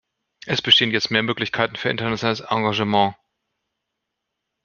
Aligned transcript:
Es 0.47 0.63
bestehen 0.63 0.89
jetzt 0.89 1.11
mehr 1.11 1.21
Möglichkeiten 1.21 1.75
für 1.75 1.89
internationales 1.89 2.39
Engagement. 2.39 3.13